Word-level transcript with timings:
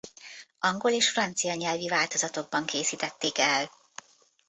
Angol 0.59 0.91
és 0.91 1.09
francia 1.09 1.53
nyelvi 1.53 1.87
változatokban 1.89 2.65
készítették 2.65 3.37
el. 3.37 3.69